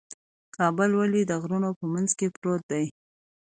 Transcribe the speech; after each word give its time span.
کابل 0.57 0.89
ولې 0.95 1.21
د 1.27 1.31
غرونو 1.41 1.69
په 1.79 1.85
منځ 1.93 2.09
کې 2.17 2.27
پروت 2.37 2.63
دی؟ 2.71 2.85